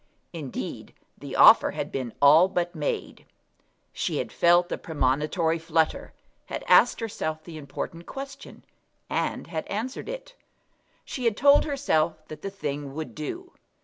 [0.33, 3.27] Indeed, the offer had been all but made.
[3.93, 6.11] She had felt the premonitory flutter,
[6.47, 8.65] had asked herself the important question,
[9.11, 10.33] and had answered it.
[11.05, 13.51] She had told herself that the thing would do.